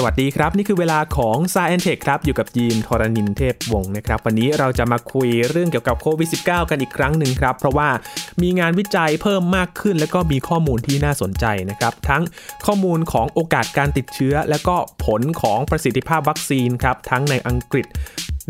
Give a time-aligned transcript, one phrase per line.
[0.00, 7.88] สวัสดีครับ นี่คือเวลาของ s ายแอนเทคครับอยู่กับยีนทรณินเทพวงศ์นะครับวันนี้เราจะมาคุยเรื่องเกี่ยวกับโควิด -19 กันอีกครั้งหนึ่งครับ เพราะว่า
[8.42, 12.22] มีงานวิจัยเพิ่มมากขึ้น และก็มีข้อมูลที่น่าสนใจนะครับ ทั้ง
[12.66, 17.86] ข้อมูลของโอกาสการติดเชื้อ และก็ผลของประสิทธิภาพวัคซีนครับ ทั้งในอังกฤษ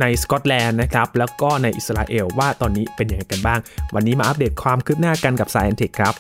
[0.01, 3.61] ในสกอตแลนด์นะครับ แล้วก็ในอิสราเอลว่าตอนนี้เป็นยังไงกันบ้าง
[3.95, 6.15] วันนี้มาอัปเดตความคืบหน้ากันกับ s ายแอนเทคครับ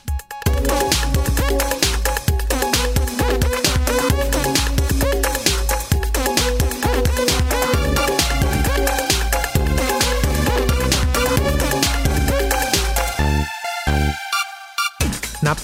[15.48, 15.58] นับ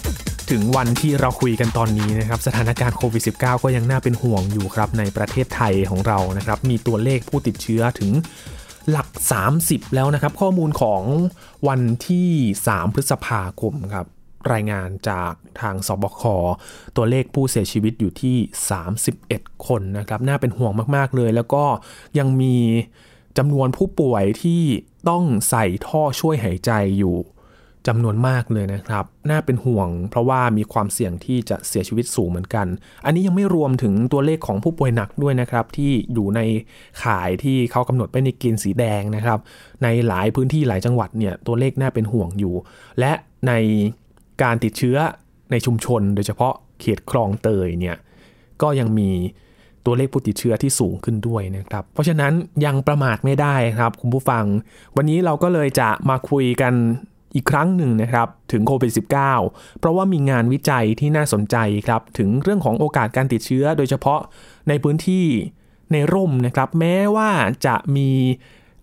[0.50, 8.10] ถึงวันที่เราคุยกันตอนนี้นะครับสถานการณ์โควิด -19 ก็ยังน่าเป็นห่วงอยู่ครับในประเทศไทยของเรานะครับ มีตัวเลขผู้ติดเชื้อถึง
[8.90, 9.08] หลัก
[9.52, 11.02] 30 แล้วนะครับ ข้อมูลของ
[11.68, 12.30] วันที่
[12.66, 14.06] 3 พฤษภาคมครับ
[14.52, 16.22] รายงานจากทางสบค
[16.96, 18.36] ตัวเลขผู้เสียชีวิตอยู่ที่
[19.02, 21.64] 31 คนนะครับ น่าเป็นห่วงมาก ๆ เลย แล้วก็
[22.18, 22.56] ยังมี
[23.38, 24.62] จำนวนผู้ป่วยที่
[25.08, 27.16] ต้องใส่ท่อช่วยหายใจอยู่
[27.88, 32.66] จำนวนมากเลยนะครับ น่าเป็นห่วง เพราะว่ามีความเสี่ยงที่จะเสียชีวิตสูงเหมือนกัน
[33.04, 36.40] อันนี้ยังไม่รวมถึงตัวเลขของผู้ป่วยหนักด้วยนะครับ ที่อยู่ใน
[37.04, 39.38] ข่ายที่เขากำหนดไปในเกณฑ์สีแดงนะครับ
[39.82, 42.54] ในหลายพื้นที่หลายจังหวัดเนี่ยตัวเลขน่าเป็นห่วงอยู่
[43.00, 43.12] และ
[43.48, 43.52] ใน
[44.42, 44.96] การติดเชื้อ
[45.50, 47.96] ในชุมชน โดยเฉพาะเขตคลองเตยเนี่ย
[48.62, 49.10] ก็ยังมี
[49.86, 52.32] ตัวเลขผู้ติดเชื้อที่สูงขึ้นด้วยนะครับ เพราะฉะนั้น
[52.64, 54.44] ยังประมาทไม่ได้ครับคุณผู้ฟัง
[54.96, 56.74] วันนี้เราก็เลยจะมาคุยกัน
[57.34, 58.92] อีกครั้งหนึ่งนะครับถึงโควิด
[59.36, 64.20] -19 เพราะว่ามีงานวิจัยที่น่าสนใจครับถึงเรื่องของโอกาสการติดเชื้อ โดยเฉพาะ
[64.68, 65.26] ในพื้นที่
[65.92, 67.30] ในร่มนะครับแม้ว่า
[67.66, 68.10] จะมี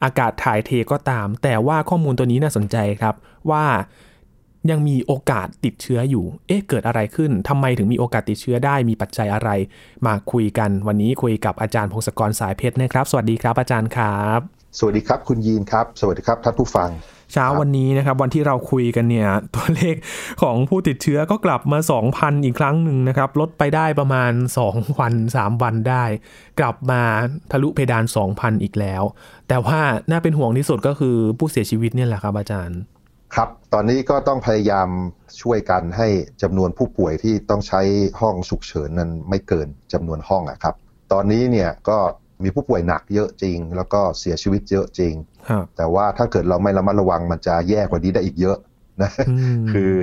[0.04, 3.16] อากาศถ่ายเทก็ตาม แต่ว่าข้อมูลตัวนี้น่าสนใจครับ
[3.52, 3.66] ว่า
[4.70, 9.50] ยังมีโอกาสติดเชื้ออยู่ เอ๊ะ เกิดอะไรขึ้นทำไมถึงมีโอกาสติดเชื้อได้ มีปัจจัยอะไร
[10.06, 16.90] มาคุยกัน วันนี้คุยกับอาจารย์พงศกรสายเพชรนะครับ สวัสดีครับอาจารย์ครับ สวัสดีครับ คุณยีนครับ สวัสดีครับท่านผู้ฟัง
[17.34, 19.96] เช้าวันนี้นะครับ วันที่เราคุยกันเนี่ย ตัวเลข
[20.42, 21.80] ของผู้ติดเชื้อก็กลับมา
[22.12, 24.32] 2,000 อีกครั้งหนึ่งนะครับ ลดไปได้ประมาณ
[24.68, 26.04] 2 วัน 3 วันได้
[26.60, 27.02] กลับมา
[27.52, 28.04] ทะลุเพดาน
[28.34, 29.04] 2,000 อีกแล้ว
[29.48, 29.80] แต่ว่า
[30.10, 32.80] น่าเป็นห่วงที่สุดก็คือผู้เสียชีวิตเนี่ยแหละครับอาจารย์
[33.36, 34.90] ครับ ตอนนี้ก็ต้องพยายาม
[35.42, 36.08] ช่วยกันให้
[36.42, 37.82] จำนวนผู้ป่วยที่ต้องใช้
[38.22, 40.76] ห้องฉุกเฉินนั้นไม่เกินจำนวนห้องอะครับ
[41.12, 41.98] ตอนนี้เนี่ยก็
[42.46, 45.14] มีผู้ป่วยหนักเยอะจริง แล้วก็เสียชีวิตเยอะจริง
[45.78, 48.58] แต่ว่าถ้าเกิดเราไม่ระมัดระวังมันจะแย่กว่านี้ได้อีกเยอะ
[49.02, 49.12] นะ
[49.72, 49.94] คือ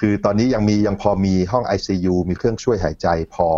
[0.00, 3.48] คือตอนนี้ยังมียังพอมีห้อง ICU มีเครื่องช่วยหายใจพอ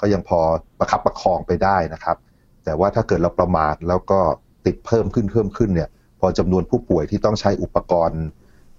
[0.00, 0.40] ก็ยังพอ
[0.78, 2.16] ประคับประคองไปได้นะครับ
[2.64, 4.20] แต่ว่าถ้าเกิดเราประมาทแล้วก็
[4.66, 5.88] ติดเพิ่มขึ้นเพิ่มขึ้นเนี่ย
[6.20, 8.22] พอจำนวนผู้ป่วยที่ต้องใช้อุปกรณ์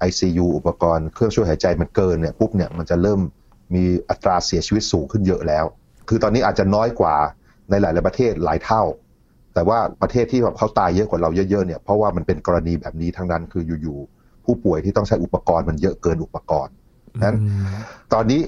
[0.09, 3.19] ICU อุปกรณ์เครื่องช่วยหายใจมันเกินเนี่ยปุ๊บเนี่ยมันจะเริ่ม
[3.75, 5.65] มีอัตราเสียชีวิตสูงขึ้นเยอะแล้ว
[6.09, 7.15] คือตอนนี้อาจจะน้อยกว่า
[7.69, 8.83] ในหลาย ๆ ประเทศหลายเท่า
[9.53, 16.73] แต่ว่าประเทศที่แบบเขาตายเยอะกว่าเราเยอะ ๆ เนี่ย เพราะว่ามันเป็นกรณีแบบนี้ทั้งนั้น คืออยู่ๆผู้ป่วยที่ต้องใช้อุปกรณ์มันเยอะเกินอุปกรณ์
[17.23, 17.35] นั้น
[18.13, 18.41] ตอนนี้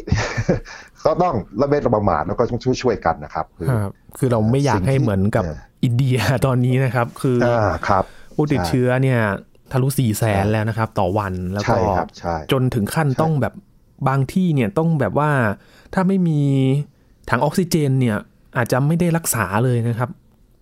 [1.06, 3.68] ก็ต้องระเบิดระประมาทแล้วก็ต้องช่วยๆกันนะครับคือ
[4.18, 5.44] คือเราไม่อยากให้เหมือนกับ
[5.84, 7.50] อินเดียตอนนี้นะครับ คือ
[7.88, 8.04] ครับ
[8.36, 9.20] ผู้ติดเชื้อเนี่ย
[9.72, 11.80] ทะลุสี่แสนแล้วนะครับ ต่อวันแล้วก็
[12.52, 13.54] จนถึงขั้นต้องแบบ
[14.08, 15.32] บางที่เนี่ยต้องแบบว่า
[15.94, 16.40] ถ้าไม่มี
[17.30, 18.18] ถังออกซิเจนเนี่ย
[18.58, 20.10] อาจจะไม่ได้รักษาเลยนะครับ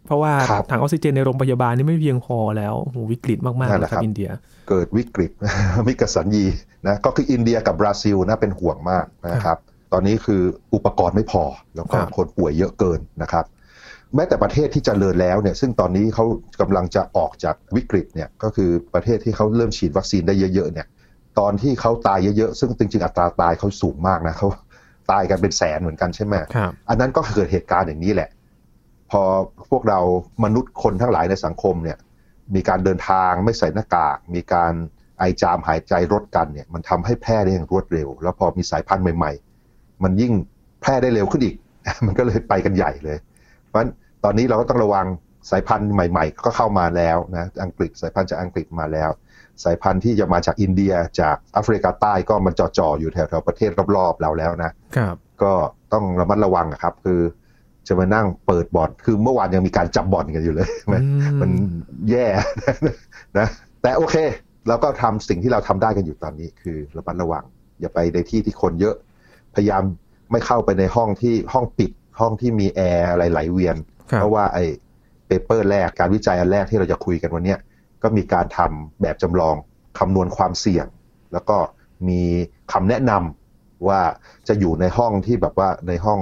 [0.06, 0.34] เพราะว่า
[0.70, 4.30] ถังออกซิเจนในโรงพยาบาลนี่ไม่เพียงพอแล้วโหวิกฤตมากๆนะครับอินเดีย
[4.70, 5.32] เกิดวิกฤต
[5.88, 6.46] มิคสัญญี
[6.88, 9.58] นะก็คืออินเดียกับบราซิลนะเป็นห่วงมากนะครับ
[9.94, 10.42] ตอนนี้คือ
[10.74, 11.44] อุปกรณ์ไม่พอ
[11.76, 13.46] แล้วก็คนป่วยเยอะเกินนะครับ
[14.16, 16.26] แม้แต่ประเทศที่จเจริญแล้วเนี่ยซึ่งตอนนี้เขา
[16.62, 20.88] กำลังจะออกจากวิกฤตเนี่ยก็คือประเทศที่เขาเริ่มฉีดวัคซีนได้เยอะๆเนี่ย
[21.40, 24.48] ตอนที่เขาตายเยอะๆ ซึ่งจริงๆ อัตราตายเขาสูงมากนะเขา
[25.12, 26.36] ตายกันเป็นแสนเหมือนกันใช่ไหม
[26.90, 28.30] อันนั้นก็เกิดเหตุการณ์อย่างนี้แหละ
[29.12, 29.22] พอ
[29.70, 30.00] พวกเรา
[30.44, 31.98] มนุษย์คนทั้งหลายในสังคมเนี่ย
[32.56, 34.74] มีการเดินทางไม่ใส่หน้ากาก มีการ
[35.20, 39.32] ไอจามหายใจรดกันเนี่ย มันทำให้แพร่ได้อย่างรวดเร็ว แล้วพอมีสายพันธุ์ใหม่
[39.68, 40.34] ๆ มันยิ่ง
[40.82, 41.56] แพร่ได้เร็วขึ้นอีก
[42.06, 43.18] มันก็เลยไปกันใหญ่เลย
[43.68, 43.92] เพราะฉะนั้น
[44.24, 45.06] ตอนนี้เราก็ต้องระวัง
[45.52, 49.10] สายพันธุ์ใหม่ ๆ ก็เข้ามาแล้วนะ อังกฤษสายพันธุ์จากอังกฤษมาแล้ว
[49.64, 55.52] สายพันธุ์ที่จะมาจากอินเดียจากแอฟริกาใต้ก็มันจ่อๆอยู่แถวๆประเทศรอบๆเราแล้วนะครับ ก็
[55.94, 57.22] ต้องระมัดระวังครับ คือ
[57.88, 61.02] จะมานั่งเปิดบ่อนคือเมื่อวานยังมีการจับบ่อนกันอยู่เลย มัน
[61.42, 61.52] มัน
[62.12, 62.26] แย่
[63.38, 63.48] นะ
[63.82, 64.16] แต่โอเค
[64.68, 67.44] เราก็ทำสิ่งที่เราทำได้กันอยู่ตอนนี้ คือระมัดระวัง
[67.80, 68.96] อย่าไปในที่ที่คนเยอะ
[69.56, 69.84] พยายาม
[70.32, 73.78] ไม่เข้าไปในห้องที่ห้องปิดห้องที่มีแอร์อะไรไหลเวียน
[74.16, 74.66] เพราะว่าไอ้
[75.28, 77.56] paper แรกการวิจัยอันแรกที่เราจะคุยกันวันนี้
[78.08, 79.56] ก็มีการทำแบบจำลอง
[80.00, 80.88] คำนวณความเสี่ยง
[81.34, 81.58] แล้วก็
[82.10, 82.22] มี
[82.74, 84.02] คำแนะนำว่า
[84.48, 86.20] จะอยู่ในห้องที่แบบว่าในห้อง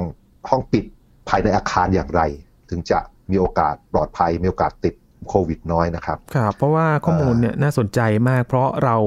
[0.50, 0.86] ห้องปิด
[1.30, 2.22] ภายในอาคารอย่างไร
[2.70, 3.00] ถึงจะ
[3.32, 4.94] มีโอกาสปลอดภัย มีโอกาสติด
[5.30, 8.00] โควิดน้อยนะครับครับ เพราะว่าข้อมูลเนี่ยน่าสนใจ
[8.30, 8.98] มาก เพราะเรา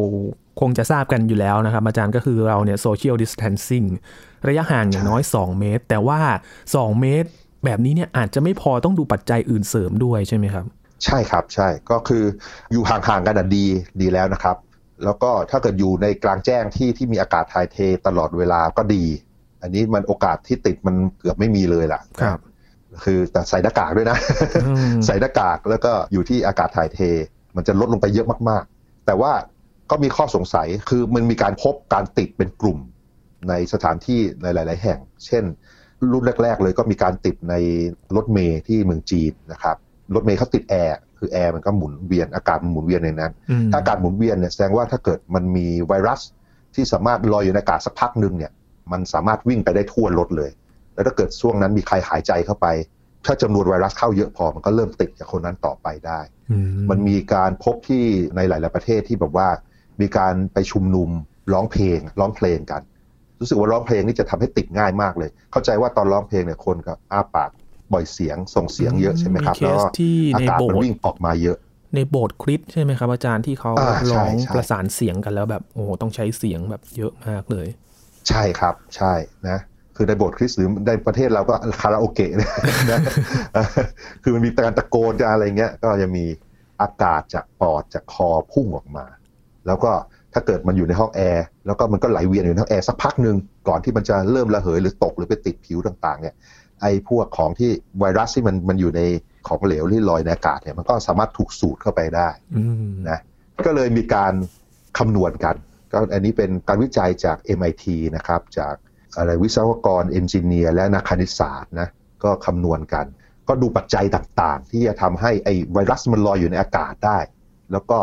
[0.60, 3.84] คงจะทราบกันอยู่แล้วนะครับ อาจารย์ก็คือเราเนี่ยโซเชียลดิส a ทนซิ่ง
[4.48, 6.20] ระยะห่างอย่างน้อย 2 เมตร แต่ว่า
[6.62, 7.28] 2 เมตร
[7.64, 10.64] แบบนี้เนี่ยอาจจะไม่พอต้องดูปัจจัยอื่นเสริมด้วยใช่ไหมครับ
[11.04, 12.24] ใช่ครับใช่ก็คือ
[12.72, 13.64] อยู่ห่างๆกันดี
[14.00, 14.56] ดีแล้วนะครับ
[15.04, 19.04] แล้วก็ถ้าเกิดอยู่ในกลางแจ้งที่ที่มีอากาศถ่ายเทตลอดเวลาก็ดี
[19.62, 22.38] อันนี้มันโอกาสที่ติดมันเกือบไม่มีเลยล่ะครับ
[23.04, 24.18] คือแต่ใส่หน้ากากด้วยนะ
[24.66, 27.00] อืมใส่หน้ากากแล้วก็อยู่ที่อากาศถ่ายเท
[27.56, 29.32] มันจะลดลงไปเยอะมากๆ แต่ว่า
[29.90, 32.78] ก็มีข้อสงสัยคือมันมีการพบการติดเป็นกลุ่ม
[33.48, 35.44] ในสถานที่ในหลาย ๆ แห่ง เช่น
[36.12, 37.54] รุ่นแรก ๆ เลยก็มีการติดใน
[38.16, 39.76] รถเมล์ที่เมืองจีนนะครับ
[40.14, 46.20] รถเมล์เขาติดแอร์คือแอร์มันก็หมุนเวียนอากาศมันหมุนเวียนในนั้นอืมถ้าอากาศหมุนเวียนเนี่ยแสดงว่าถ้าเกิดมันมีไวรัส
[46.74, 48.52] ที่สามารถลอยอยู่ในอากาศสักพักหนึ่งเนี่ย
[48.92, 50.50] มันสามารถวิ่งไปได้ทั่วรถเลย
[50.94, 52.66] แล้วถ้าเกิดช่วงนั้นมีใครหายใจเข้าไป
[53.26, 56.20] ถ้าจำนวนไวรัสเข้าเยอะพอมันก็เริ่มติดจากคนนั้นต่อไปได้
[56.50, 56.58] อื
[56.90, 58.04] มันมีการพบที่
[58.36, 59.48] ในหลาย ๆประเทศที่แบบว่า
[60.00, 61.10] มีการไปชุมนุม
[61.52, 62.82] ร้องเพลงร้องเพลงกัน
[63.40, 67.50] รู้สึกว่าร้องเพลงนี่จะทำให้ติดง่ายมากเลย เข้าใจว่าตอนร้องเพลงเนี่ยคนก็อ้าปาก
[67.92, 71.58] บ่อยเสียงส่งเสียงเยอะใช่ไหมครับมีเคแล้วสก็ที่อาในกาศโบมันสถ์วิ่งออกมาเยอะ
[71.94, 77.66] ในโบสถ์คริสต์ใช่ไหมครับอาจารย์ที่เขาอ่าใช่ร้องใช่ประสานเสียงกันแล้วแบบโอ้โหต้องใช้เสียงแบบเยอะมากเลย
[78.28, 79.12] ใช่ครับใช่
[79.48, 79.58] นะ
[79.96, 82.50] คือในโบสถ์คริสต์หรือในประเทศเราก็คาราโอเกะนะ
[82.90, 83.00] นะ
[84.22, 86.24] คือมันมีการตะโกนจะอะไรเงี้ย ก็จะมี
[86.82, 89.06] อากาศจากปอดจากคอพุ่งออกมา
[89.66, 89.92] แล้วก็
[90.32, 93.36] ถ้าเกิดมันอยู่ในห้องแอร์แล้วก็มันก็ไหลเวียนอยู่ในห้องแอร์สักพักหนึ่ง
[93.68, 96.34] ก่อนที่มันจะเริ่มระเหยหรือตกหรือไปติดผิวต่างๆเนี่ย
[96.80, 97.70] ไอ้พวกของที่
[98.00, 99.00] ไวรัสที่มันมันอยู่ใน
[99.48, 103.20] ของเหลวที่ลอยในอากาศเนี่ยมันก็สามารถถูกสูดเข้าไปได้อืมนะ
[103.66, 104.32] ก็เลยมีการ
[104.98, 105.56] คำนวณกัน
[105.92, 107.84] ก็อันนี้เป็นการวิจัยจาก MIT
[108.16, 108.74] นะครับจาก
[109.16, 111.88] อะไรวิศวกรเอนจิเนียร์และนักคณิตศาสตร์นะ
[112.24, 113.06] ก็คำนวณกัน
[113.48, 117.18] ก็ดูปัจจัยต่างๆ ที่จะทำให้ไอ้ไวรัสมันลอยอยู่ในอากาศได้
[117.72, 117.98] แล้วก็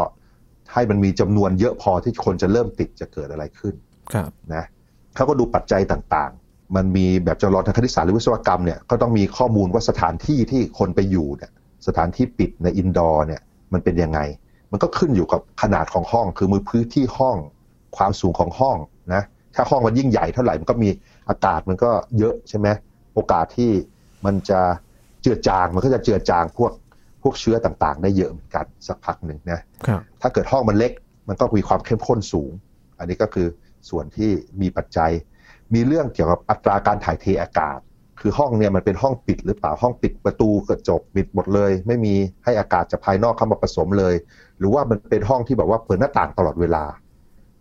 [0.74, 3.76] ให้มันมีจำนวนเยอะพอที่คนจะเริ่มติดจะเกิดอะไรขึ้น
[4.14, 4.64] ครับนะ
[5.16, 6.45] เขาก็ดูปัจจัยต่างๆ
[6.76, 11.52] มันมีแบบจำลองทางคณิตศาสตร์หรือวิศวกรรมเนี่ยก็ต้องมีข้อมูลว่าสถานที่ที่คนไปอยู่เนี่ย
[11.88, 13.42] สถานที่ปิดในอินดอร์เนี่ย
[13.74, 14.20] มันเป็นยังไง
[14.72, 17.38] มันก็ขึ้นอยู่กับขนาดของห้อง คือมือพื้นที่ห้อง
[17.98, 18.78] ความสูงของห้อง
[19.14, 19.24] นะ
[19.56, 20.90] ถ้าห้องมันยิ่งใหญ่เท่าไหร่มันก็มี
[21.30, 22.68] อากาศมันก็เยอะใช่ไหม
[23.14, 23.72] โอกาสที่
[24.26, 24.62] มันจะ
[25.22, 26.72] เจือจางมันก็จะเจือจางพวก
[27.22, 30.92] พวกเชื้อต่างๆ ได้เยอะเหมือนกันสักพักหนึ่งนะครับถ้าเกิดห้องมันเล็ก
[31.28, 32.52] มันก็มีความเข้มข้นสูง
[33.00, 33.48] อันนี้ก็คือ
[33.90, 34.30] ส่วนที่
[34.62, 35.12] มีปัจจัย
[35.74, 37.80] มีเรื่องเกี่ยวกับอัตราการถ่ายเทอากาศ
[38.20, 42.14] คือห้องเนี่ยมันเป็นห้องปิดหรือเปล่าห้องปิดประตูกระจกปิดหมดเลย ไม่มี
[42.44, 44.16] ให้อากาศจากภายนอกเข้ามาผสมเลย
[44.58, 46.84] หรือว่ามันเป็นห้องที่แบบว่าเปิดหน้าต่างตลอดเวลา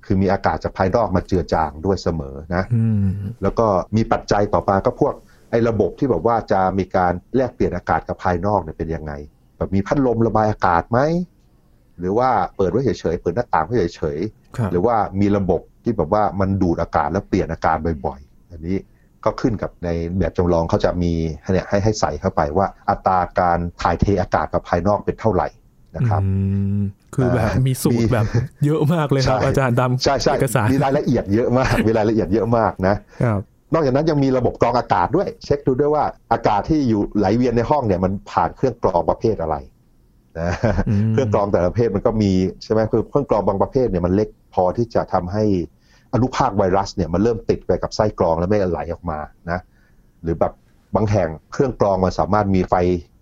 [0.04, 3.06] คือมีอากาศจากภายนอกมาเจือจางด้วยเสมอนะอืม
[3.42, 3.66] แล้วก็
[3.96, 5.14] มีปัจจัยต่อมาก็พวก
[5.50, 9.12] ไอ้ระบบที่แบบว่าจะมีการแลกเปลี่ยนอากาศกับภายนอกเนี่ยเป็นยังไง
[9.56, 10.98] แบบมีพัดลมระบายอากาศไหม
[11.98, 14.18] หรือว่าเปิดไว้เฉยๆเปิดหน้าต่างไว้เฉย
[14.56, 17.76] ครับๆหรือว่ามีระบบ ที่แบบว่ามันดูดอากาศแล้วเปลี่ยนอากาศ
[18.06, 18.76] บ่อยๆ อันนี้
[19.24, 19.88] ก็ขึ้นกับใน
[20.18, 25.48] แบบจำลองเขาจะมีให้เนี่ยให้ให้ใส่เข้าไปว่าอัตราการถ่ายเทอากาศกับภายนอกเป็นเท่าไหร่
[25.96, 26.28] นะครับอื
[26.78, 26.80] ม
[27.14, 28.26] คือแบบอ่ามีมีสูตรแบบ
[28.64, 32.94] เยอะมากเลยครับใช่อาจารย์ดำใช่ใช่เอกสารมีรายละเอียดเยอะมากมีรายละเอียดเยอะมากนะ
[33.24, 33.40] ครับ
[33.72, 39.56] นอกจากนั้นยังมีระบบกรองอากาศด้วย เช็คดูด้วยว่าอากาศที่อยู่ไหลเวียนในห้องเนี่ยมันผ่านเครื่องกรองประเภทอะไร
[40.40, 40.50] นะ
[40.88, 42.32] อืมเครื่องกรองแต่ละประเภทมันก็มี
[42.64, 45.44] ใช่ไหมคือเครื่องกรองบางประเภทเนี่ยมันเล็ก พอที่จะทำให้
[46.14, 49.18] อนุภาคไวรัสเนี่ยมันเริ่มติดไปกับไส้กรองแล้วไม่ไหลออกมา
[49.50, 49.60] นะ
[50.22, 50.52] หรือแบบ
[50.94, 52.74] บางแห่งเครื่องกรองมันสามารถมีไฟ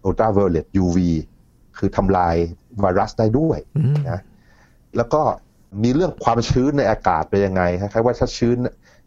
[0.04, 0.98] อุลตราไวโอเลต UV
[1.78, 2.34] คือทำลาย
[2.80, 4.20] ไวรัสได้ด้วยอืมนะ
[4.96, 5.22] แล้วก็
[5.82, 8.56] มีเรื่องความชื้นในอากาศเป็นยังไงคล้ายๆว่าถ้าชื้น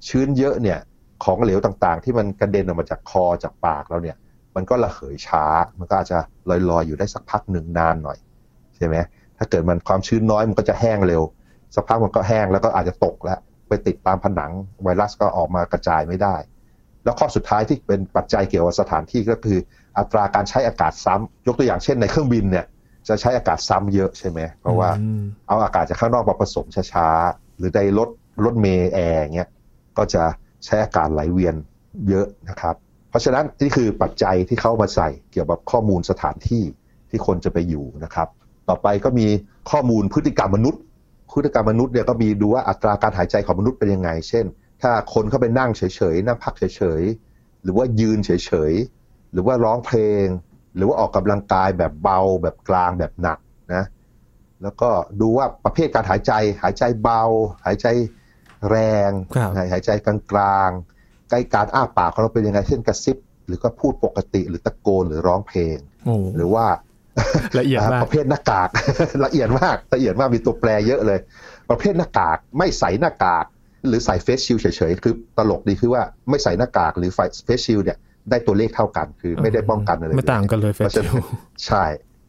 [0.07, 0.79] ชื้นเยอะเนี่ย
[1.23, 4.17] ของเหลวต่างๆ ที่มันกระเด็นออกมาจากคอจากปากเราเนี่ย
[4.55, 5.45] มันก็ระเหยช้า
[5.79, 6.17] มันก็อาจจะ
[6.49, 8.17] ลอยๆอยู่ได้สักพักหนึ่งนานหน่อย
[8.75, 8.95] ใช่ไหม
[9.37, 11.21] ถ้าเกิดมันความชื้นน้อยมันก็จะแห้งเร็ว
[11.75, 14.51] สักพักมันก็แห้งแล้วก็อาจจะตกแล้วไปติดตามผนัง
[14.83, 16.35] ไวรัสก็ออกมากระจายไม่ได้
[17.03, 19.57] แล้วข้อสุดท้ายที่เป็นปัจจัยเกี่ยวกับสถานที่ก็คือ
[19.97, 22.65] อัตราการใช้อากาศซ้ำยกตัวอย่างเช่นในเครื่องบินเนี่ย
[23.07, 28.09] จะใช้อากาศซ้ำเยอะใช่ไหมเพราะว่าอืมเอาอากาศจากข้างนอกมาผสมช้าๆหรือในรถ
[28.45, 29.49] รถเมล์แอร์เงี้ย
[29.97, 30.23] ก็จะ
[30.65, 31.55] ใช้อากาศไหลเวียน
[32.09, 32.75] เยอะนะครับ
[33.09, 36.63] เพราะฉะนั้นนี่คือปัจจัยที่เข้ามาใส่เกี่ยวกับข้อมูลสถานที่
[37.09, 38.27] ที่คนจะไปอยู่นะครับ
[38.69, 39.27] ต่อไปก็มี
[39.71, 40.81] ข้อมูลพฤติกรรมมนุษย์
[41.35, 44.45] พฤติกรรมมนุษย์เนี่ยก็มีดูว่าอัตราการหายใจของมนุษย์เป็นยังไง เช่น
[44.81, 45.81] ถ้าคนเข้าไปนั่งเฉ
[46.13, 48.31] ยๆนั่งพักเฉยๆหรือว่ายืนเฉ
[48.71, 50.25] ยๆหรือว่าร้องเพลง
[50.75, 53.37] หรือว่าออกกำลังกายแบบเบา แบบกลางแบบหนัก
[53.73, 53.83] นะ
[54.63, 54.89] แล้วก็
[55.21, 57.23] ดูว่าประเภทการหายใจ หายใจเบา
[57.65, 57.87] หายใจ
[58.69, 58.77] แร
[59.09, 66.65] งครับหายใจกลางๆใกล้การอ้าปากของเราเป็นยังไงเช่นกระซิบ หรือก็พูดปกติหรือตะโกนหรือร้องเพลงโอ้หรือว่า
[67.59, 68.69] ละเอียดมากประเภทหน้ากาก
[69.25, 71.19] ละเอียดมากละเอียดมากมีตัวแปรเยอะเลย
[71.69, 73.45] ประเภทหน้ากากไม่ใส่หน้ากาก
[73.87, 77.11] หรือใส่เฟสชิลเฉยๆคือตลกดีคือว่าไม่ใส่หน้ากากหรือ
[77.45, 77.97] เฟสชิลเนี่ย
[78.29, 81.23] ได้ตัวเลขเท่ากันคือไม่ได้ป้องกันอะไรไม่ต่างกันเลยเฟเพสราะฉะชินั้ลน
[81.65, 81.83] ใช่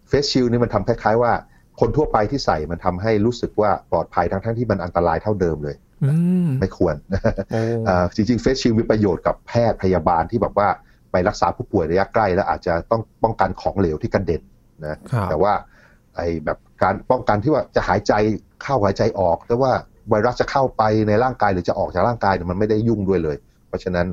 [0.09, 1.33] เฟสชิลนี่มันทำคล้ายๆว่า
[1.81, 6.11] คนทั่วไปที่ใส่มันทำให้รู้สึกว่าปลอดภัยทั้งๆที่มันอันตรายเท่าเดิมเลยอื
[6.47, 6.95] มไม่ควร
[7.53, 10.69] โอ้อ่าจริงๆเฟสชิลมีประโยชน์กับแพทย์พยาบาลที่แบบว่า
[11.13, 14.43] ไปรักษาผู้ป่วยระยะใกล้ แล้วอาจจะต้องป้องกันของเหลวที่กระเด็น
[14.85, 15.53] นะครับแต่ว่า
[16.17, 18.13] ไอ้แบบการป้องกันที่ว่าจะหายใจ
[18.63, 19.73] เข้าหายใจออก แต่ว่า
[20.11, 23.37] ไวรัสจะเข้าไปในร่างกายหรือจะออกจากร่างกายเนี่ยมันไม่ได้ยุ่งด้วยเลย
[23.69, 24.07] เพราะฉะนั้น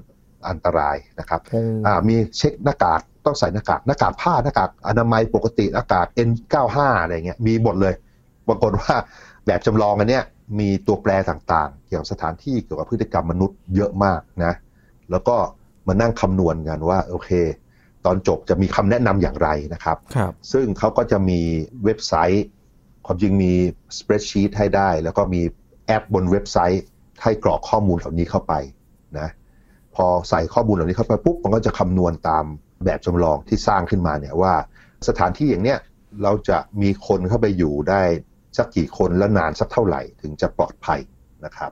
[0.50, 7.94] อันตรายนะครับโอ้อ่ามีเช็คหน้ากากต้องใส่หน้ากากหน้ากากผ้าหน้ากากอนามัยปกติหน้ากาก N95 อะไรเงี้ยมีหมดเลย
[8.48, 8.94] ปรากฏว่า
[9.46, 10.24] แบบจำลองอันเนี้ย
[10.60, 14.54] มีตัวแปรต่างๆ เกี่ยวกับสถานที่เกี่ยวกับพฤติกรรมมนุษย์เยอะมากนะ
[15.12, 15.36] แล้วก็
[15.88, 17.30] มานั่งคำนวณกันว่าโอเค
[18.06, 21.40] ตอนจบจะมีคำแนะนำอย่างไรนะครับครับซึ่งเขาก็จะมี
[21.86, 22.46] เว็บไซต์
[23.06, 23.54] ความจริงมี
[23.98, 25.42] spreadsheet ให้ได้ แล้วก็มี
[25.88, 26.84] แอปบนเว็บไซต์
[27.24, 28.54] ให้กรอกข้อมูลเหล่านี้เข้าไป
[29.20, 29.30] นะ
[29.96, 32.46] พอใส่ข้อมูลเหล่านี้เข้าไปปุ๊บมันก็จะคำนวณตาม
[32.86, 34.54] แบบจำลองที่สร้างขึ้นมาเนี่ยว่า
[35.08, 35.80] สถานที่อย่างเนี้ย
[36.24, 38.02] เราจะมีคนเข้าไปอยู่ได้
[38.58, 41.00] สักกี่คนและนานสักเท่าไหร่ถึงจะปลอดภัย
[41.46, 41.72] นะครับ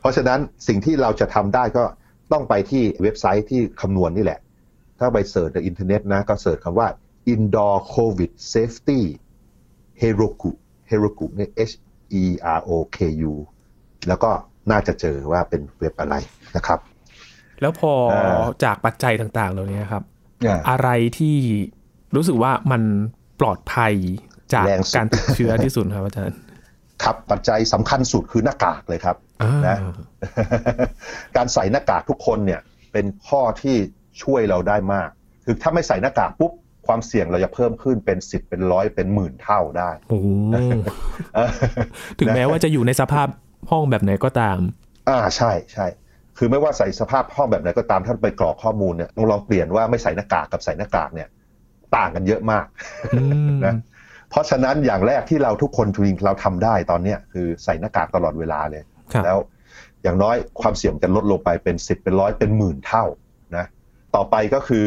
[0.00, 1.84] เพราะฉะนั้นสิ่งที่เราจะทำได้ก็
[2.32, 4.40] ต้องไปที่เว็บไซต์ที่คำนวณนี่แหละ
[4.98, 6.88] ถ้าไป search ในอินเทอร์เน็ตนะ ก็ search คำว่า
[7.32, 9.00] indoor covid safety
[10.02, 10.50] heroku
[10.90, 11.72] heroku เนี่ย h
[12.22, 12.24] e
[12.58, 12.98] r o k
[13.30, 13.32] u
[14.08, 14.30] แล้วก็
[14.70, 16.14] น่าจะเจอว่าเป็นเว็บอะไร
[16.56, 16.78] นะครับ
[17.60, 20.02] แล้วพอเอ่อจากปัจจัยต่างๆ เหล่านี้ครับ
[20.46, 20.88] อ่าอะไร
[21.18, 21.36] ที่
[22.16, 22.82] รู้สึกว่ามัน
[23.40, 23.94] ปลอดภัย
[24.54, 26.38] จากแรงสุดการติดเชื้อที่สุดครับอาจารย์
[27.02, 29.76] ครับปัจจัยสำคัญสุดคือหน้ากากเลยครับอ่านะ
[31.36, 32.60] การใส่หน้ากากทุกคนเนี่ย
[32.92, 33.76] เป็นข้อที่
[34.22, 35.08] ช่วยเราได้มาก
[35.44, 36.52] คือถ้าไม่ใส่หน้ากากปุ๊บ
[36.86, 40.26] ความเสี่ยงเราจะเพิ่มขึ้นเป็นสิบเป็นร้อยเป็นหมื่นเท่าได้โอ้โห
[41.34, 41.50] เออ
[42.18, 43.28] ถึงแม้ว่าจะอยู่ในสภาพ
[43.70, 44.58] ห้องแบบไหนก็ตาม
[45.08, 45.86] อ่าใช่ใช่
[46.38, 51.28] คือไม่ว่าใส่สภาพห้องแบบไหนก็ตามท่านไปกรอกข้อมูลเนี่ยลองลองเปลี่ยนว่าไม่ใส่หน้ากากกับใส่หน้ากากเนี่ย
[51.96, 52.66] ต่างกันเยอะมาก
[53.14, 53.74] อืมนะ
[54.30, 58.82] เพราะฉะนั้นอย่างแรกที่เราทุกคนจริงๆเราทำได้ตอนเนี้ยคือใส่หน้ากากตลอดเวลาเลย
[59.12, 59.38] ครับแล้ว
[60.02, 63.16] อย่างน้อยความเสี่ยงจะลดลงไปเป็นสิบเป็นร้อยเป็นหมื่นเท่านะ
[64.16, 64.86] ต่อไปก็คือ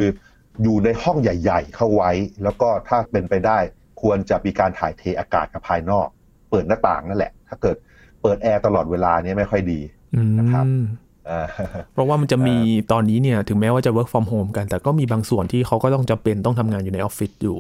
[0.63, 2.11] อยู่ในห้องใหญ่ ๆ เข้าไว้
[2.43, 3.57] แล้วก็ถ้าเป็นไปได้
[4.01, 6.07] ควรจะมีการถ่ายเทอากาศกับภายนอก
[6.49, 7.75] เปิดหน้าต่างนั่นแหละ ถ้าเกิด
[8.21, 9.79] เปิดแอร์ตลอดเวลาเนี่ยไม่ค่อยดี
[10.15, 10.65] อืมนะครับ
[11.29, 11.45] อ่า
[11.93, 12.55] เพราะว่ามันจะมี
[12.91, 17.57] ตอนนี้เนี่ยถึงแม้ว่าจะ work from home กัน แต่ก็มีบางส่วนที่เขาก็ต้องจำเป็นต้องทำงานอยู่ในออฟฟิศอยู่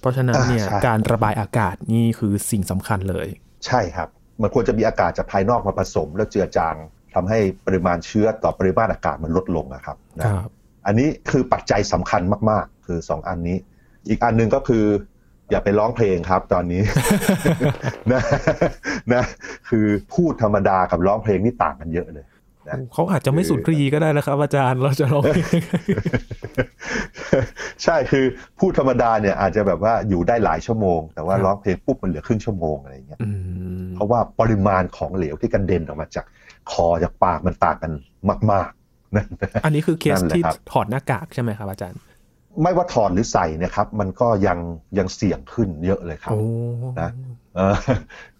[0.00, 3.28] เพราะฉะนั้นเนี่ยอ่าใช่การระบายอากาศนี่คือสิ่งสำคัญเลย
[3.66, 4.08] ใช่ครับ
[4.42, 6.76] มันควรจะมีอากาศจากภายนอกมาผสม แล้วเจือจาง
[7.14, 10.50] ทำให้ปริมาณเชื้อต่อปริมาณอากาศมันลดลงนะครับนะครับ
[10.86, 13.56] อันนี้คือปัจจัยสำคัญมาก ๆ คือสองอันนี้
[14.08, 14.84] อีกอันหนึ่งก็คือ
[15.50, 16.82] อย่าไปร้องเพลงครับตอนนี้
[18.12, 18.22] นะ
[19.14, 19.22] นะ
[19.68, 22.26] คือพูดธรรมดากับร้องเพลงนี่ต่างกันเยอะเลย
[22.68, 25.24] นะเขาอาจจะไม่สุนทรีก็ได้นะครับ อาจารย์เราจะลอง
[27.84, 28.24] ใช่คือ
[28.58, 33.30] พูดธรรมดาเนี่ยอาจจะแบบว่าอยู่ได้หลายชั่วโมง แต่ว่าครับร้องเพลงปุ๊บมันเหลือครึ่งชั่วโมงอะไรอย่างเงี้ยอื
[33.82, 36.24] มเพราะว่าปริมาณของเหลวที่กระเด็นออกมาจาก
[36.70, 37.92] คอจากปากมันต่างกัน
[38.52, 38.79] มากๆนั่น
[39.64, 42.00] อันนี้คือเคสนั่นแหละที่ครับถอดหน้ากากใช่ไหมครับอาจารย์
[42.62, 44.58] ไม่ว่าถอดหรือใส่เนะครับ มันก็ยัง
[44.98, 46.40] ยังเสี่ยงขึ้นเยอะเลยครับโอ้
[47.00, 47.10] นะ
[47.56, 47.74] เออ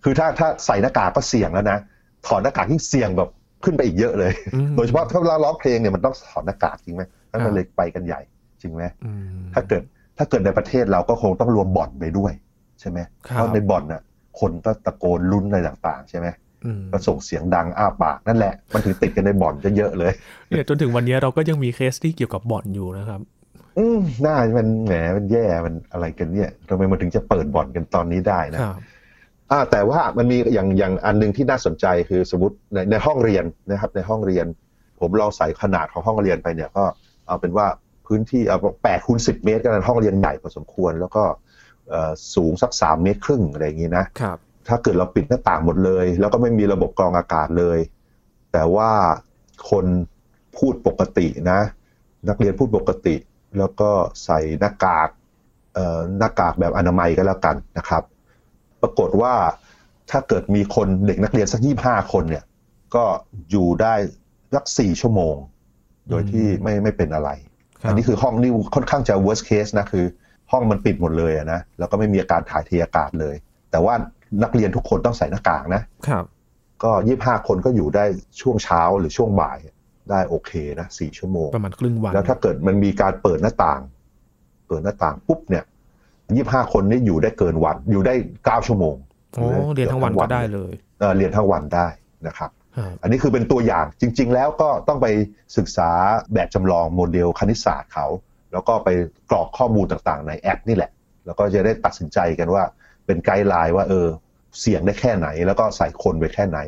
[0.03, 1.79] คือถ้าถ้าใส่หน้ากากก็เสี่ยงแล้วนะ
[2.27, 3.31] ถอดหน้ากากยิ่งเสี่ยงแบบ
[3.65, 8.21] ขึ้นไปอีกเยอะเลยอืมโดยเฉพาะถ้าเราร้องเพลงเนี่ยมันต้องถอดหน้ากากจริงไหมนั่นครัมันบเลยไปกันใหญ่
[8.63, 9.83] จริงไหมอืมถ้าเกิด
[10.19, 12.33] ถ้าเกิดในประเทศเราก็คงต้องรวมบ่อนไปด้วย
[12.81, 12.99] ใช่ไหม
[13.29, 14.03] ครับเพราะในบ่อนน่ะ
[14.41, 16.50] คนก็ตะโกนลุ้นอะไรต่างๆ ใช่ไหมอืม
[16.93, 20.13] ก็ส่งเสียงดังอ้าปากนั่นแหละ มันถึงติดกันในบ่อนจะเยอะเลย
[20.49, 23.21] เนี่ยจนถึงวันนี้เราก็ยังมีเคสที่เกี่ยวกับบ่อนอยู่นะครับ
[23.79, 28.83] อืมน่ามันแหมมันแย่มันอะไรกันเนี่ยทำไมมันถึงจะเปิดบ่อนกันตอนนี้ได้นะครับ
[29.51, 34.47] อ่าแต่ว่ามันมีอย่างอย่างอันหนึงที่น่าสนใจคือสมมติในในห้องเรียนนะครับ ในห้องเรียน
[35.01, 36.85] ผมลองใส่ขนาดของห้องเรียนไปเนี่ย ก็
[37.27, 37.67] เอาเป็นว่า
[38.07, 41.23] พื้นที่เอาแปดคูณสิบเมตรก็ในห้องเรียนใหญ่พอสมควร แล้วก็
[41.91, 44.39] เอ่อสูงสักสามเมตรครึ่งอะไรอย่างนี้นะครับ
[44.69, 47.79] ถ้าเกิดเราปิดหน้าต่างหมดเลย แล้วก็ไม่มีระบบกรองอากาศเลย
[48.53, 48.91] แต่ว่า
[49.71, 49.87] คน
[50.57, 51.61] พูดปกตินะ
[52.29, 53.17] นักเรียนพูดปกติ
[53.59, 53.91] แล้วก็
[54.25, 55.09] ใส่หน้ากาก
[55.75, 58.03] เอ่อหน้ากากแบบอนามัยก็แล้วกันนะครับ
[58.83, 59.35] ปรากฏว่า
[60.11, 62.45] ถ้าเกิดมีคนเด็กนักเรียนสักยี่ห้าคนเนี่ย
[62.95, 63.05] ก็
[63.51, 63.95] อยู่ได้
[64.55, 65.35] สักสี่ชั่วโมง
[66.09, 67.31] โดยที่ไม่ไม่เป็นอะไร
[67.83, 70.07] ครับอันนี้คือห้องนี่ค่อนข้างจะ worst case นะคือ
[70.53, 73.35] ห้องมันปิดหมดเลยอะนะ แล้วก็ไม่มีอาการถ่ายเทอากาศเลย
[73.71, 73.95] แต่ว่า
[74.43, 76.25] นักเรียนทุกคนต้องใส่หน้ากากนะครับ
[76.83, 78.05] ก็ยี่ห้าคนก็อยู่ได้
[78.41, 79.59] ช่วงเช้าหรือช่วงบ่าย
[80.11, 83.81] ได้โอเคนะสี่ชั่วโมง ประมาณครึ่งวัน แล้วถ้าเกิดมันมีการเปิดหน้าต่าง
[84.67, 85.65] เปิดหน้าต่างปุ๊บเนี่ย
[86.37, 88.97] ยี่ห้าคนนี่อยู่ได้เกินวัน อยู่ได้เก้าชั่วโมง
[89.33, 91.87] โอ้เรียนทั้งวันก็ได้เลยเออเรียนทั้งวันได้
[92.27, 95.07] นะครับครับ อันนี้คือเป็นตัวอย่างจริง ๆ แล้วก็ต้องไป
[95.57, 95.91] ศึกษา
[96.35, 98.07] แบบจำลองโมเดลคณิตศาสตร์เขา
[98.53, 98.89] แล้วก็ไป
[99.31, 100.91] กรอกข้อมูลต่างๆ ในแอปนี่แหละ
[101.27, 102.65] แล้วก็จะได้ตัดสินใจกันว่า
[103.11, 104.07] เป็น guideline ว่าเออ
[104.61, 106.59] เสี่ยงได้แค่ไหน แล้วก็ใส่คนไปแค่ไหน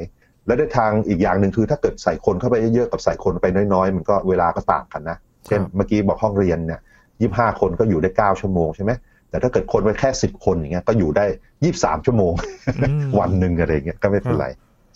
[0.46, 6.80] และในทางอีกอย่างหนึ่งคือถ้าเกิดใส่คนเข้าไปเยอะๆกับใส่คนไปน้อยๆ มันก็เวลาก็ต่างกันนะเช่นเมื่อกี้บอกห้องเรียนเนี่ย
[7.20, 8.92] ยี่ห้าคนก็อยู่ได้เก้าชั่วโมงใช่ไหม
[9.30, 11.25] แต่ถ้าเกิดคนไปแค่สิบคนอย่างเงี้ยก็อยู่ได้
[11.64, 12.32] ยี่สามชั่วโมง
[12.80, 14.46] อืมวันหนึ่งอะไรเงี้ยก็ไม่เป็นไร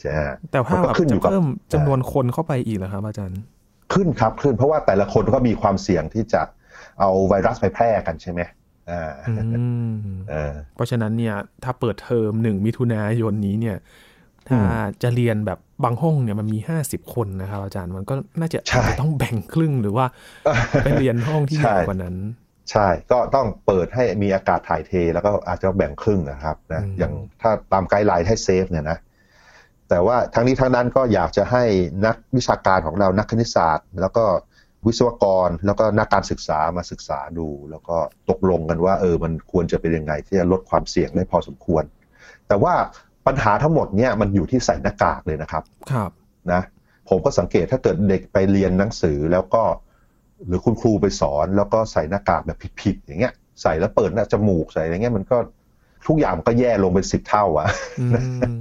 [0.00, 3.40] ใช่ฮะแต่ถ้ามันก็แบบขึ้นอยู่จะกับเพิ่มจำนวนคนเข้าไปอีกเหรอครับอาจารย์
[3.92, 6.42] ขึ้นครับขึ้นเพราะว่าแต่ละคนก็มีความเสี่ยงที่จะ
[7.00, 8.40] เอาไวรัสไปแพร่กันใช่ไหม
[8.90, 9.32] อ่าอื
[9.88, 9.90] ม
[10.30, 13.76] เออเพราะฉะนั้นเนี่ย ถ้าเปิดเทอมหนึ่งมิถุนายนนี้เนี่ย
[14.48, 20.06] ถ้าอืมจะเรียนแบบบางห้องเนี่ยมันมีห้าสิบคนนะครับ อาจารย์มันก็น่าจะใช่อาจจะต้องแบ่งครึ่งหรือว่า
[20.84, 22.16] ไปเรียนห้องที่ใหญ่ใช่กว่านั้น
[22.70, 27.12] ใช่ก็ต้องเปิดให้มีอากาศถ่ายเทแล้วก็อาจจะแบ่งครึ่งนะครับนะอืมอย่าง
[27.42, 28.98] ถ้าตามไกด์ไลน์ให้เซฟเนี่ยนะ
[29.88, 31.64] แต่ว่าทั้งนี้ทั้งนั้นก็อยากจะให้
[32.06, 34.24] นักวิชาการของเรานักคณิตศาสตร์ แล้วก็
[34.86, 37.96] วิศวกรแล้วก็นักการศึกษามาศึกษาดู แล้วก็
[38.30, 41.84] ตกลงกันว่าเออมันควรจะเป็นยังไงที่จะลดความเสี่ยงได้พอสมควร
[42.48, 42.74] แต่ว่า
[43.26, 45.62] ปัญหาทั้งหมดเนี่ยมันอยู่ที่ใส่หน้ากากเลยนะครับ
[45.92, 46.10] ครับ
[46.52, 46.62] นะ
[47.08, 49.62] ผมก็สังเกตถ้าเกิดเด็กไปเรียนหนังสือแล้วก็
[50.46, 55.36] หรือคุณครูไปสอน แล้วก็ใส่หน้ากากแบบผิดๆอย่างเงี้ย ใส่แล้วเปิดหน้าจมูกใส่อะไรเงี้ยมันก็
[56.06, 57.68] ทุกอย่างมันก็แย่ลงเป็นสิบเท่าอะ
[58.00, 58.06] อื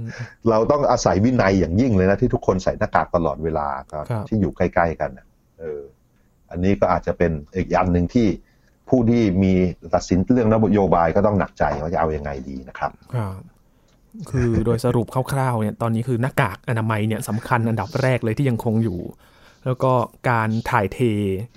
[0.00, 0.04] ม
[0.50, 5.26] เราต้องอาศัยวินัยอย่างยิ่งเลยนะที่ทุกคนใส่หน้ากากตลอดเวลาครับครับที่อยู่ใกล้ ๆ กันน่ะ
[5.60, 5.80] เออ
[6.50, 8.26] อันนี้ก็อาจจะเป็นอีกอันหนึ่งที่
[8.88, 9.52] ผู้ที่มี
[9.94, 13.40] ตัดสินเรื่องนโยบายก็ต้องหนักใจว่าจะเอายังไงดีนะครับครับ
[14.30, 19.00] คือโดยสรุปคร่าวๆเนี่ยตอนนี้คือหน้ากากอนามัยเนี่ยสำคัญอันดับแรกเลยที่ยังคงอยู่
[19.64, 19.92] แล้วก็
[20.30, 20.98] การถ่ายเท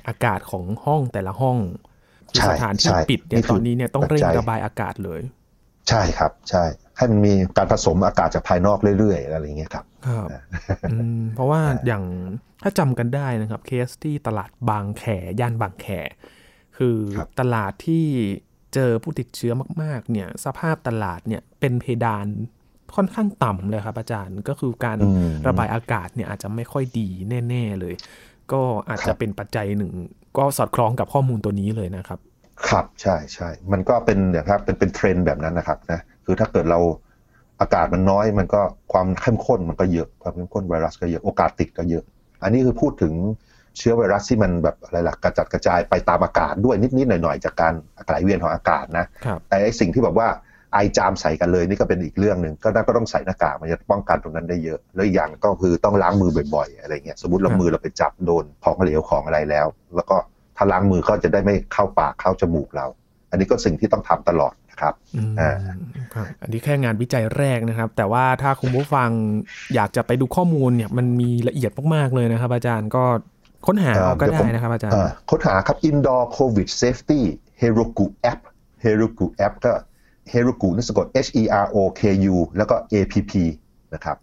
[0.07, 1.57] อากาศของห้องแต่ละห้อง
[2.31, 5.21] คือใช่สถานที่ใช่ปิดเนี่ยนี่คือตอนนี้เนี่ยต้องเร่งปัจจัยระบายอากาศเลย
[5.89, 6.63] ใช่ครับใช่
[6.99, 10.27] ให้มันมีการผสมอากาศจากภายนอกเรื่อยๆอะไรอย่างเงี้ยครับครับ
[10.91, 12.03] อืมเพราะว่าอย่าง
[12.63, 15.03] ถ้าจำกันได้นะครับเคสที่ตลาดบางแข
[15.39, 15.87] ย่านบางแข
[16.77, 18.05] คือครับตลาดที่
[18.73, 22.25] เจอผู้ติดเชื้อมากๆ เนี่ยสภาพตลาดเนี่ยเป็นเพดาน
[22.95, 27.09] ค่อนข้างต่ำเลยครับอาจารย์ก็คือการอืมระบายอากาศเนี่ยอาจจะไม่ค่อยดี
[27.49, 27.93] แน่ ๆเลย
[28.51, 29.91] ก็อาจครัจะบเป็นปัจจัยหนึ่ง
[30.37, 32.19] ก็สอดคล้องกับข้อมูลตัวนี้เลยนะครับ
[32.67, 36.79] ครับใช่ใช่มันก็เป็นเนี่ยครับเป็นเป็นเทรนด์แบบนั้นนะครับนะ คือถ้าเกิดเรา
[37.61, 38.61] อากาศมันน้อย มันก็
[38.93, 42.03] ความเข้มข้นมันก็เยอะความเข้มข้นไวรัสก็เยอะโอกาสติดก็เยอะ
[42.43, 43.13] อันนี้คือพูดถึง
[43.77, 47.73] เชื้อไวรัสที่มันแบบอะไรล่ะกระจัดกระจายไปตามอากาศด้วยนิดๆหน่อยๆจากการ
[48.07, 50.27] ไหลเวียนของอากาศนะครับแต่ไอ้สิ่งที่แบบว่า
[50.73, 60.17] ไอจามใส่กันเลยนี่ก็เป็นอีกเรื่องหนึ่งก็น่าก็ต้องใส่หน้ากากมันจะป้องกันตรงนั้นได้เยอะ แล้วอีกอย่างก็คือต้องล้างมือบ่อยๆอะไรเงี้ยสมมติเราครับมือเราไปจับโดนของเหลวของอะไรแล้ว แล้วก็
[60.57, 62.85] ถ้าล้างมือก็จะได้ไม่เข้าปากเข้าจมูกเรา
[63.29, 65.51] อันนี้ก็สิ่งที่ต้องทำตลอดนะ ครับอืมอ่า
[66.13, 69.09] ครับอันนี้แค่งานวิจัยแรกนะครับ แต่ว่าถ้าคุณผู้ฟัง
[69.75, 73.03] อยากจะไปดูข้อมูลเนี่ยมันมีละเอียดมากๆเลยนะครับ อาจารย์ก็
[73.67, 77.21] ค้นหาเอาก็เดี๋ยวได้ผมนะครับอาจารย์เอ่อค้นหาครับ indoor covid safety
[77.61, 78.39] heroku app
[78.83, 79.73] heroku app ก็
[80.33, 82.01] heroku นี่สะกด h e r o k
[82.33, 83.33] u แล้วก็ a p p
[83.93, 84.17] นะครับ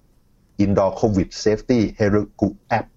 [0.64, 2.95] indoor covid safety heroku app นะ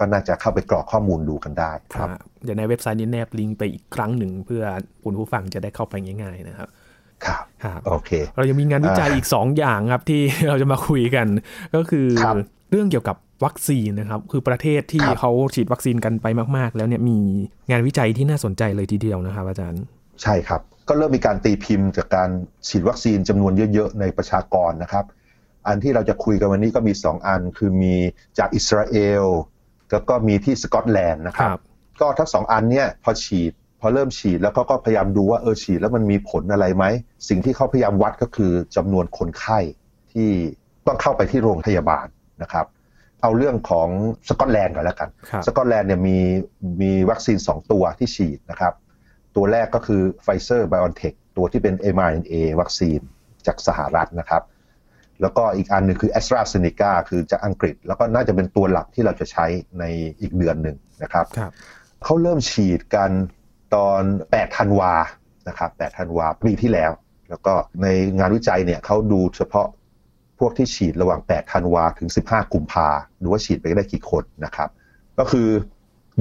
[0.00, 4.62] ก็น่าจะเข้าไปกรอกข้อมูลดูกันได้ครับครับเดี๋ยวในเว็บไซต์นี้แนบลิงก์ไปอีกครั้งหนึ่งเพื่อ
[5.04, 6.68] คุณผู้ฟังจะได้เข้าไปง่าย ๆ นะครับ
[7.24, 11.26] ครับครับโอเค เรายังมีงานวิจัยอีก 2 อย่างครับที่เราจะมาคุยกัน
[11.74, 12.36] ก็คือครับ
[12.70, 17.18] เรื่องเกี่ยวกับวัคซีนนะครับ คือประเทศที่ครับเขาฉีดวัคซีนกันไปมาก ๆ แล้วเนี่ยมี
[17.70, 19.82] งานวิจัยที่น่าสนใจเลยทีเดียวนะครับ อาจารย์
[20.22, 22.30] ใช่ครับ ก็เริ่มมีการตีพิมพ์จากการ
[22.68, 25.04] ฉีดวัคซีนจำนวนเยอะ ๆ ในประชากรนะครับ
[25.68, 27.94] อันที่เราจะคุยกันวันนี้ก็มี 2 อัน คือมี
[28.38, 29.24] จากอิสราเอล
[29.92, 31.60] แล้วก็มีที่สกอตแลนด์นะครับครับ
[32.00, 36.84] ก็ทั้งสองอันเนี่ยพอฉีดพอเริ่มฉีดแล้วก็ก็พยายามดูว่าเออฉีดแล้วมันมีผลอะไรไหม
[37.28, 39.58] สิ่งที่เขาพยายามวัดก็คือจำนวนคนไข้
[40.12, 40.28] ที่
[40.86, 42.06] ต้องเข้าไปที่โรงพยาบาล
[42.42, 42.66] นะครับ
[43.22, 43.88] เอาเรื่องของ
[44.28, 46.18] สกอตแลนด์ก่อนแล้วกันครับสกอตแลนด์เนี่ยมี
[46.82, 48.74] มีวัคซีน 2 ตัวที่ฉีดนะครับ
[49.36, 53.00] ตัวแรกก็คือ Pfizer BioNTech ตัวที่เป็น mRNA วัคซีน
[53.46, 54.42] จากสหรัฐนะครับ
[55.22, 59.46] แล้วก็อีกอันหนึ่งคือ a s t r a z เซ e c a คือจากอังกฤษ แล้วก็น่าจะเป็นตัวหลักที่เราจะใช้
[59.78, 59.84] ใน
[60.20, 61.52] อีกเดือนหนึ่งนะครับครับ
[62.04, 63.10] เขาเริ่มฉีดกัน
[63.74, 64.92] ตอน8ธันวา
[65.48, 66.92] นะครับ8ธันวาปีที่แล้ว
[67.30, 67.86] แล้วก็ใน
[68.18, 69.68] งานวิจัยเนี่ยเขาดูเฉพาะ
[70.38, 72.88] พวกที่ฉีดระหว่าง8ธันวาถึง 15 กุมภา
[73.22, 74.68] ดูว่าฉีดไปได้กี่คนนะครับ
[75.18, 75.48] ก็คือ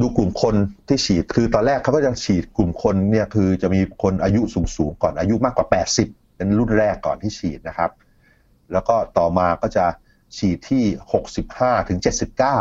[0.02, 0.56] ดูกลุ่มคน
[0.88, 4.42] ที่ฉีดคือตอนแรกเขาก็จะฉีดกลุ่มคนเนี่ยคือจะมีคนอายุ
[4.78, 5.68] สูงๆก่อนอายุมากกว่า
[6.02, 7.92] 80 เป็นรุ่นแรกก่อนที่ฉีดนะครับ
[8.74, 9.86] แล้วก็ต่อมาก็จะ
[10.38, 10.84] ฉีดที่
[11.36, 12.00] 65ถึง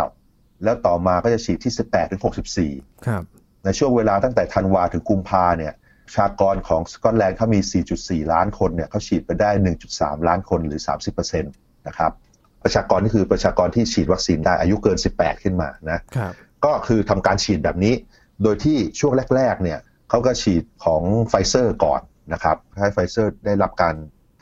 [0.01, 2.23] 79 แล้วต่อมาก็จะฉีดที่ 18ถึง
[2.65, 3.23] 64 ครับ
[3.65, 5.75] ในช่วงเวลาตั้งแต่ธันวาถึงกุมภาเนี่ย
[6.07, 7.61] ประชากรของสกอตแลนด์เขามี
[7.97, 9.51] 4.4 ล้านคนเนี่ยเขาฉีดไปได้
[9.89, 10.81] 1.3 ล้านคนหรือ
[11.15, 12.13] 30%นะครับ
[12.63, 16.33] ประชากรนี่คือประชากรที่ฉีดวัคซีนได้อายุเกิน 18 ขึ้นมานะครับ
[16.65, 17.95] ก็คือทำการฉีดแบบนี้
[18.43, 19.79] โดยที่ช่วงแรก ๆ เนี่ย
[20.11, 22.01] เขาก็ฉีดของไฟเซอร์ก่อน
[22.33, 23.95] นะครับ ให้ไฟเซอร์ได้รับการ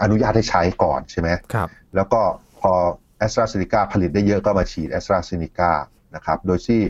[0.02, 2.20] อนุญาตให้ใช้ก่อนใช่ไหมครับแล้วก็
[2.60, 2.72] พอ
[3.18, 5.72] แอสตราเซเนกาผลิตได้เยอะก็มาฉีดแอสตราเซเนกา
[6.14, 6.80] นะครับโดยที่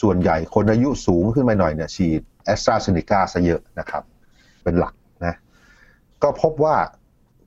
[0.00, 4.02] ส่วนใหญ่คนอายุสูงขึ้นมาหน่อยเนี่ยฉีดแอสตราเซเนกาซะเยอะนะครับ
[4.62, 4.94] เป็นหลัก
[5.26, 5.34] นะ
[6.22, 6.76] ก็พบว่า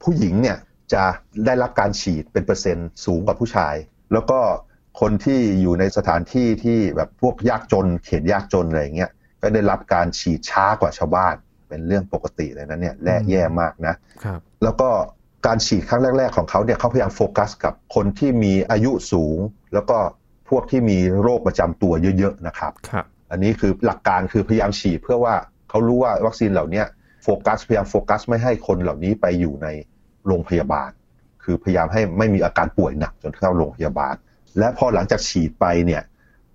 [0.04, 0.58] ผู้หญิงเนี่ย
[0.94, 1.04] จะ
[1.46, 3.76] ได้รับการฉีดเป็นเปอร์เซ็นต์สูงกว่าผู้ชาย
[4.14, 4.40] แล้วก็
[5.02, 11.36] คนที่อยู่ในสถานที่ที่แบบพวกยากจนเขตยากจนอะไรอย่างเงี้ยก็ได้รับการฉีดช้ากว่าชาวบ้าน
[11.70, 14.90] เป็นเรื่องปกติเลยนะเนี่ยและแย่มากนะครับ แล้วก็
[15.46, 19.38] การฉีดครั้งแรก ๆ ของเขาเนี่ยเขาพยายามโฟกัสกับคนที่มีอายุสูง
[19.74, 19.98] แล้วก็
[20.50, 25.36] พวกที่มีโรคประจำตัวเยอะๆนะครับครับอันนี้คือหลักการคือพยายามฉีดเพื่อว่า
[25.70, 26.84] เขารู้ว่าวัคซีนเหล่านี้
[27.24, 29.68] โฟกัสพยายามโฟกัสไม่ให้คนเหล่านี้ไปอยู่ใน
[30.28, 30.90] โรงพยาบาล
[31.44, 34.16] คือพยายามให้ไม่มีอาการป่วยหนักจนเข้าโรงพยาบาล
[34.60, 36.02] และพอหลังจากฉีดไปเนี่ย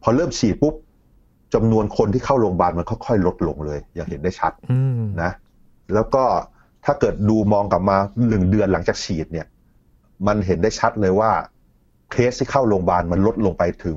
[0.03, 0.75] พอเริ่มฉีดปุ๊บ
[1.55, 5.33] จำนวนคนที่เข้าโรงพยาบาลมันค่อยๆลดลงเลย อย่างเห็นได้ชัดอืมนะ
[5.95, 6.25] แล้วก็
[6.85, 7.97] ถ้าเกิดดูมองกลับมา
[8.29, 9.47] หนึ่งเดือนหลังจากฉีดเนี่ย
[10.27, 11.31] มันเห็นได้ชัดเลยว่า
[12.13, 13.97] เคสที่เข้าโรงพยาบาลมันลดลงไปถึง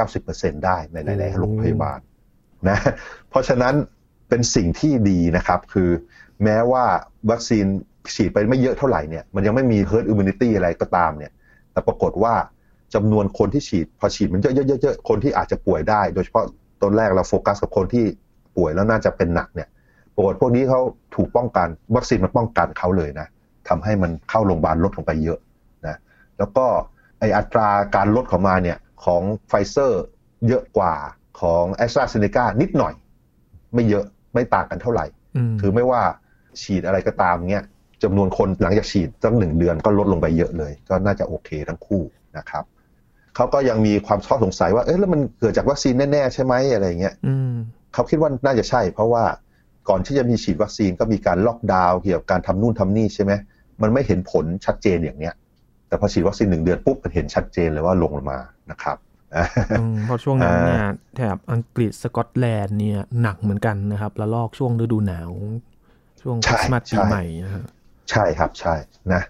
[0.00, 1.98] 80-90%ได้ในหลายๆโรงพยาบาล
[2.68, 2.78] นะ
[3.30, 3.74] เพราะฉะนั้น
[4.28, 5.90] เป็นสิ่งที่ดีนะครับ คือ
[6.44, 6.84] แม้ว่า
[7.30, 7.66] วัคซีน
[8.14, 11.32] ฉีดไปไม่เยอะเท่าไหร่เนี่ย มันยังไม่มี herd immunity อะไรก็ตามเนี่ย
[11.72, 12.34] แต่ปรากฏว่า
[12.94, 16.44] จำนวนคนที่ฉีด พอฉีดมันเยอะๆๆๆคนที่อาจจะป่วยได้ โดยเฉพาะ
[16.82, 18.04] ตอนแรกเราโฟกัสกับคนที่
[18.56, 19.68] ป่วยแล้วน่าจะเป็นหนักเนี่ย
[20.18, 20.80] ปรากฏพวกนี้เขา
[21.16, 23.26] ถูกป้องกันวัคซีนมันป้องกันเขาเลยนะ
[23.68, 25.38] ทำให้มันเข้าโรงพยาบาลลดลงไปเยอะ
[25.86, 25.96] นะ
[26.38, 26.66] แล้วก็
[27.18, 30.04] ไออัตราการลดของมาเนี่ยของไฟเซอร์
[30.48, 30.94] เยอะกว่า
[31.40, 32.94] ของแอสตราเซเนกานิดหน่อย
[33.74, 34.04] ไม่เยอะ
[34.34, 36.02] ไม่ต่างกันเท่าไหร่อืมคือไม่ว่า
[36.62, 37.64] ฉีดอะไรก็ตามเนี่ย
[38.02, 42.02] จำนวนคนหลังจากฉีดตั้งหนึ่งเดือนก็ลดลงไปเยอะเลย ก็น่าจะโอเคทั้งคู่
[42.38, 42.64] นะครับ
[43.36, 47.52] เขาก็ยังมีความข้อสงสัยว่าเอ๊ะแล้วมันเกิดจากวัคซีนแน่ๆใช่ไหมอะไรเงี้ยอืม
[47.94, 49.24] เขาคิดว่าน่าจะใช่ เพราะว่า
[49.88, 53.32] ก่อนที่จะมีฉีดวัคซีนก็มีการล็อกดาวน์เกี่ยวกับการทำนู่นทำนี่ใช่ไหม
[53.82, 55.34] มันไม่เห็นผลชัดเจนอย่างเนี้ย
[55.88, 58.38] แต่พอฉีดวัคซีนหนึ่งเดือนปุ๊บมันเห็นชัดเจนเลยว่าลงมา
[58.70, 58.96] นะครับ
[59.80, 60.80] อืมเพราะช่วงนั้นอ่าเนี่ย
[61.16, 65.30] แถบอังกฤษสกอตแลนด์เนี่ยหนักเหมือนกันนะครับแล้วลอกช่วงฤดูหนาว
[66.22, 67.64] ช่วงคริสต์มาสปีใหม่นะครับ
[68.10, 68.74] ใช่ครับใช่
[69.12, 69.22] นะ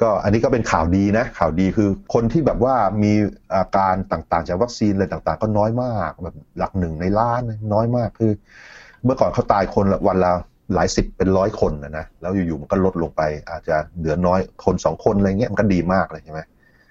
[0.00, 3.12] ก็อันนี้ก็เป็นข่าวดีนะ ข่าวดีคือคนที่แบบว่ามี
[3.54, 7.42] อาการต่างๆ จากวัคซีนอะไรต่างๆ ก็น้อยมากแบบหลักหนึ่งในล้าน
[7.72, 8.32] น้อยมากคือ
[9.04, 10.32] เมื่อก่อนเขาตายคนละวันละ
[10.74, 16.40] หลายสิบเป็นร้อยคนนะนะแล้วอยู่ๆมันก็ลดลงไปอาจจะเหลือน้อยคนสองคนอะไรเงี้ยมันก็ดีมากเลยใช่ไหม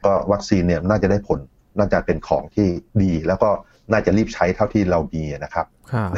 [0.05, 1.39] ก็วัคซีนเนี่ยน่าจะได้ผล
[1.77, 2.67] น่าจะเป็นของที่
[3.01, 3.49] ดี แล้วก็
[3.91, 6.09] น่าจะรีบใช้เท่าที่เรามีนะครับครับ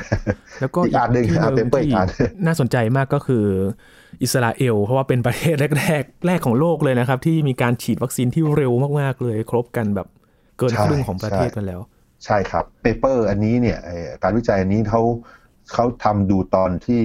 [0.60, 2.08] แล้วก็อีกอันหนึ่งที่อะหนึ่ง paper อีที่กอัน
[2.46, 3.46] น่าสนใจมากก็คือ
[4.24, 10.08] อิสราเอล เพราะว่าเป็นประเทศแรกๆแรกของโลกเลยนะครับ ที่มีการฉีดวัคซีนที่เร็วมากๆเลย ครบกันแบบ
[10.58, 11.82] เกินใช่ครึ่งของประเทศใช่กันแล้ว
[12.26, 15.02] ใช่ครับ paper อันนี้เนี่ยไอ้การวิจัยอันนี้เขา
[15.74, 17.04] เขาทำดูตอนที่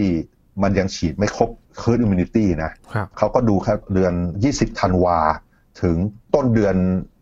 [0.62, 1.50] มันยังฉีดไม่ครบ
[1.82, 4.12] herd immunity นะครับเขาก็ดูแค่เดือน
[4.46, 5.18] 20ธันวา
[5.82, 5.96] ถึง
[6.34, 6.76] ต้นเดือน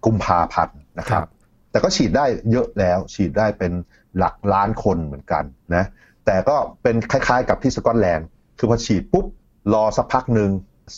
[0.05, 1.29] กุมภาพันธ์นะครับครับ
[1.71, 3.73] แต่ก็ฉีดได้เยอะแล้ว ฉีดได้เป็น
[4.19, 5.85] หลักล้านคนเหมือนกันนะ
[6.27, 8.27] แต่ก็เป็นคล้ายๆกับที่สกอตแลนด์
[8.59, 9.27] คือพอฉีดปุ๊บ
[9.75, 10.51] รอสักพักหนึ่ง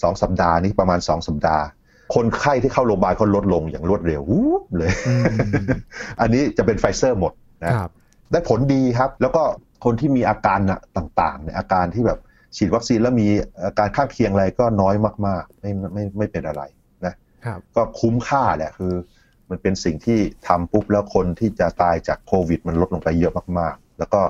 [0.03, 1.65] สองสัปดาห์นี้ประมาณสองสัปดาห์
[2.15, 5.25] คนไข้ที่เข้าโรงพยาบาลเขาลดลงอย่างรวดเร็ววูบเลยอืม
[6.21, 7.33] อันนี้จะเป็นไฟเซอร์หมด
[7.65, 7.91] นะครับ
[8.33, 9.43] ได้ผลดีครับ แล้วก็
[9.85, 12.19] คนที่มีอาการน่ะต่างๆเนี่ยอาการที่แบบ
[12.57, 13.29] ฉีดวัคซีนแล้วมี
[13.64, 14.95] อาการข้างเคียงอะไรก็น้อย
[15.27, 16.62] มากๆ ไม่ไม่ไม่เป็นอะไร
[17.07, 17.14] นะ
[17.45, 18.95] ครับก็คุ้มค่าแหละคือ
[19.51, 24.21] มันเป็นสิ่งที่ทำปุ๊บแล้วคนที่จะตายจากโควิด มันลดลงไปเยอะมากๆ แล้วก็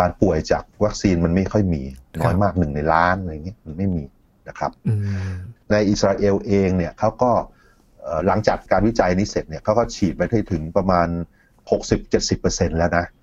[0.00, 1.82] การป่วยจากวัคซีนมันไม่ค่อยมี
[2.20, 4.04] น้อยมากหนึ่งในล้านอะไรเงี้ยมันไม่มี
[4.48, 4.94] นะครับอื
[5.30, 5.34] ม
[5.70, 7.30] ในอิสราเอลเองเนี่ยเขาก็
[8.02, 11.08] เอ่อหลังจากการวิจัยนี้เสร็จเนี่ยเขาก็ฉีดไปได้ถึงประมาณ
[11.78, 13.17] 60-70%แล้วนะอืม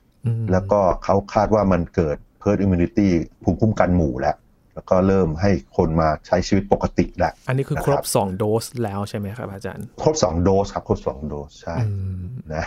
[0.52, 3.10] แล้วก็เขาคาดว่ามันเกิด herd immunity
[3.44, 4.36] ภูมิคุ้มกันหมู่แล้ว
[4.74, 12.66] แล้วก็เริ่มให้คนมาใช้ชีวิตปกติแล้ว อันนี้คือครบนะครับสองโดสแล้วใช่ไหมครับอาจารย์ ครบสองโดสครับ ครบสองโดส ใช่อืมนะ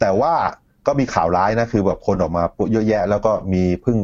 [0.00, 0.32] แต่ว่า
[0.86, 3.98] ก็มีข่าวร้ายนะ คือแบบคนออกมาเยอะแยะ แล้วก็มีเพิ่ง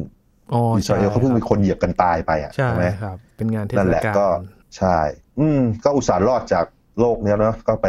[0.53, 4.31] อ๋ออิสราเอลเขาเพิ่งมีคนเหยียบกันตายไปอะใช่ไหมครับ เป็นงานเทนั่นศแหละกาก็ล
[4.77, 4.99] ใช่
[5.39, 6.65] อืม ก็อุตส่าห์รอดจาก
[7.01, 7.87] โลกเนี้ยเนาะก็ไป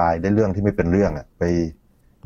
[0.00, 1.44] ตายได้เรื่องที่ไม่เป็นเรื่องอะไป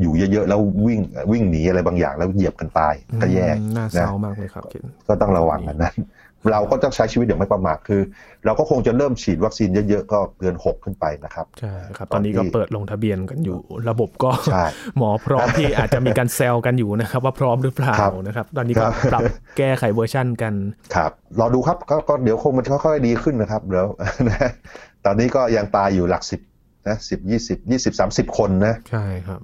[0.01, 1.01] อยู่เยอะๆแล้ววิ่ง
[1.33, 5.97] วิ่งหนีอะไรบางอย่างแล้วเหยียบกันตายก็แย่อืมน่าเศนะร้ามากเลยครับเคนก็ต้องระวังอันนั้น
[6.51, 8.01] เราก็ต้องใช้ชีวิตอย่างไม่ประมาทคือ
[8.45, 14.65] เราก็คงจะเริ่มฉีดวัคซีนเยอะๆก็เดือนหกขึ้นไปนะครับใช่ครับ ตอนนี้ก็เปิดลงทะเบียนกันอยู่ ระบบก็ใช่
[14.99, 19.23] หมอพร้อมที่อาจจะมีการแซลกันอยู่นะครับ ว่าพร้อมหรือเปล่าครับนะครับ ตอนนี้ก็ครับปรับ
[19.59, 20.55] แก้ไขเวอร์ชั่นกัน
[20.95, 23.87] ครับรอดูครับก็ก็เดี๋ยวคงมันค่อยๆดีขึ้นนะครับเดี๋ยว
[24.29, 24.51] นะ
[25.05, 26.41] ตอนนี้ก็ยังตายอยู่หลักสิบ
[26.89, 29.41] นะสิบยี่สิบยี่สิบสามสิบคนนะใช่ครับ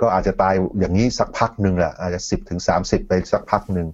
[0.00, 3.88] ก็อาจจะตายอย่างนี้สักพักหนึ่งแหละอาจจะสิบถึงสามสิบไปสักพักหนึ่ง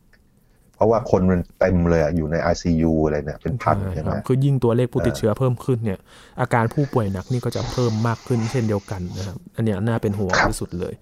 [0.75, 5.99] เพราะว่าคนมันเต็มเลยอะอยู่ใน ICU อะไรเนี่ยเป็นพันใช่ไหมครับคือยิ่งตัวเลขผู้ติดเชื้อเพิ่มขึ้นเนี่ย
[6.41, 10.95] อาการผู้ป่วยหนักนี่ก็จะเพิ่มมากขึ้นเช่นเดียวกันนะครับอันเนี้ยน่าเป็นห่วงครับที่สุดเลย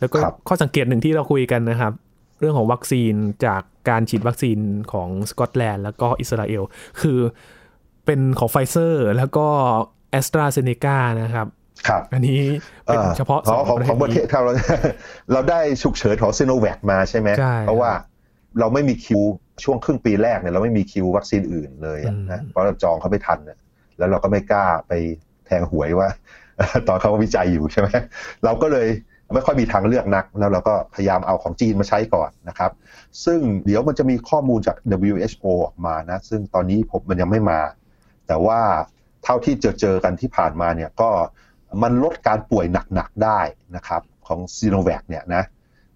[0.00, 1.92] แล้วก็ครับข้อสังเกตหนึ่งที่เราคุยกันนะครับ
[2.40, 3.14] เรื่องของวัคซีน
[3.46, 4.58] จากการฉีดวัคซีน
[4.92, 6.62] ของสกอตแลนด์แล้วก็อิสราเอล
[7.00, 7.18] คือ
[8.06, 9.46] เป็นของไฟเซอร์แล้วก็
[10.10, 11.46] แอสตราเซเนกานะครับ
[11.88, 12.40] ครับอันนี้
[12.84, 14.52] เป็นเฉพาะสองของของประเทศนี้เรา
[15.32, 17.92] เราได้ฉุกเฉินของซีโนแวคมาใช่ไหมใช่เพราะว่า
[18.60, 19.22] เราไม่มีคิว
[19.64, 23.58] ช่วงครึ่งปีแรกเนี่ยเราไม่มีคิววัคซีนอื่นเลยอะอืมนะเพราะเราจองเขาไม่ทันเนี่ย
[23.98, 24.92] แล้วเราก็ไม่กล้าไป
[25.46, 26.08] แทงหวยว่า
[26.88, 27.88] ตอนเขาวิจัยอยู่ใช่ไหม
[28.44, 28.88] เราก็เลย
[29.34, 32.70] ไม่ค่อยมีทางเลือกนัก แล้วเราก็พยายามเอาของจีนมาใช้ก่อนนะครับ
[33.24, 34.76] ซึ่งเดี๋ยวมันจะมีข้อมูลจาก
[35.08, 37.60] WHO ออกมานะ ซึ่งตอนนี้ผมมันยังไม่มา
[38.26, 38.60] แต่ว่า
[39.24, 41.10] เท่าที่เจอเจอกันที่ผ่านมาเนี่ยก็
[41.82, 43.40] มันลดการป่วยหนักๆได้
[43.76, 45.44] นะครับของซีโนแวคเนี่ยนะ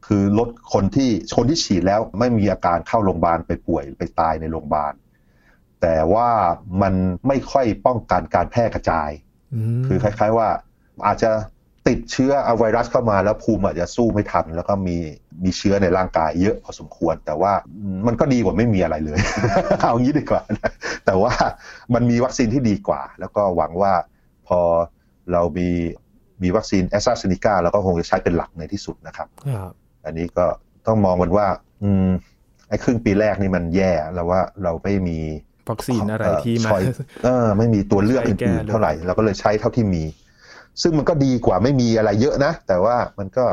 [0.07, 4.93] คือลดคนที่คนที่ฉีดแล้วไม่มีอาการเข้าโรงพยาบาลไปป่วยไปตายในโรงพยาบาล
[5.83, 6.29] แต่ว่า
[6.83, 6.95] มัน
[7.29, 9.11] ไม่ค่อยป้องกันการแพร่กระจาย
[9.81, 10.49] มคือคล้าย ๆว่า
[11.07, 11.31] อาจจะ
[11.89, 14.97] ติดเชื้อเอาไวรัสเข้ามาแล้วภูมิอาจจะสู้ไม่ทัน แล้วก็มี
[15.45, 17.53] มีเชื้อในร่างกายเยอะพอสมควร แต่ว่า
[18.07, 19.19] มันก็ดีกว่าไม่มีอะไรเลย
[19.81, 20.73] เอางี้ดีกว่านะ
[21.07, 21.33] แต่ว่า
[21.95, 23.93] มันมีวัคซีนที่ดีกว่า แล้วก็หวังว่า
[24.49, 24.61] พอ
[25.33, 25.69] เรามี
[26.43, 29.73] มีวัคซีนแอสตราเซเนกาเราก็คงจะใช้เป็นหลักในที่สุดนะครับครับ
[30.05, 30.47] อันนี้ก็
[30.87, 31.47] ต้องมองกันว่า
[31.83, 32.09] อืม
[32.69, 35.19] ไอ้ครึ่งปีแรกนี่มันแย่แล้วว่าเราไม่มี
[35.71, 36.89] วัคซีนอะไรที่มาเอ่อ choice
[37.25, 40.03] เออไม่มีตัวเลือกใช้แก้อื่นเลยๆเท่าไหร่เราก็เลยใช้เท่าที่มี
[40.83, 43.45] ซึ่งมันก็ดีกว่าไม่มีอะไรเยอะนะ แต่ว่ามันก็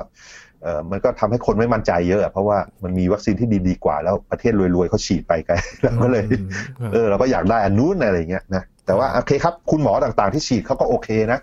[0.64, 6.50] เออมันก็ทำให้คนไม่มั่นใจเยอะอะ เพราะว่ามันมีวัคซีนที่ดีๆกว่าแล้วประเทศรวยๆเขาฉีดไปกันเราก็เลยอืม
[6.80, 11.40] ครับเออเราก็อยากได้อันนู้นอะไรอย่างเงี้ยนะแต่ว่าโอเคครับคุณหมอต่างๆที่ฉีดเขาก็โอเคนะ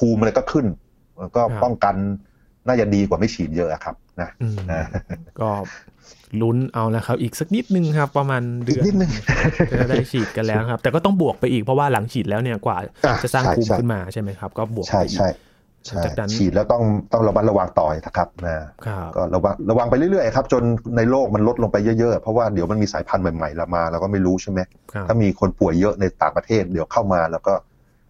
[0.00, 0.66] ภูมิอะไรก็ขึ้น
[1.18, 1.94] มันก็ป้องกัน
[2.66, 4.84] น่าจะดีกว่าไม่ฉีดเยอะอะครับนะอืมนะ
[5.40, 5.48] ก็
[6.40, 9.10] ลุ้นเอาแล้วครับ อีกสักนิดนึงครับ ประมาณเดือีกอนนิดนึง
[9.80, 15.28] จะได้ฉีดกันแล้วครับ แต่ก็ต้องบวกไปอีกเพราะว่าหลังฉีดแล้วเนี่ยกว่าอะจะสร้างใช่ภูมิใช่ขึ้นมาใช่ไหมครับ ก็บวกใช่ไปอีกใช่
[15.86, 16.82] ใช่จากนั้นฉีดแล้วต้อง
[17.12, 20.62] ต้องระมัดระวังต่อยนะครับนะครับก็ระวังระวังไปเรื่อยๆครับจน
[20.96, 24.60] ในโลกมันลดลงไปเยอะๆ เพราะว่าเดี๋ยวมันมีสายพันธุ์ใหม่ๆละมาเราก็ไม่รู้ใช่ไหม
[24.92, 27.52] ครับถ้ามีคนป่วยเยอะในต่างประเทศเดี๋ยวเข้ามาแล้วก็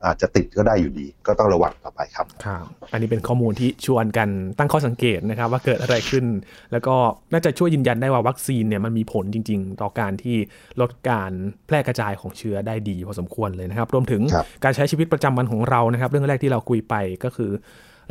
[0.06, 6.24] อาจจะติดก็ได้อยู่ดี ก็ต้องระวังต่อไปครับครับอันนี้เป็นข้อมูลที่ชวนกันตั้งข้อสังเกตนะครับ ว่าเกิดอะไรขึ้น
[6.72, 6.96] แล้วก็
[7.32, 10.36] น่าจะช่วยยืนยันได้ว่าวัคซีนเนี่ยมันมีผลจริง ๆ ต่อการที่
[10.80, 11.32] ลดการ
[11.66, 17.50] แพร่กระจายของเชื้อได้ดีพอสมควรเลยนะครับ รวมถึงครับการใช้ชีวิตประจำวันของเรานะครับ เรื่องแรกที่เราคุยไปก็คือ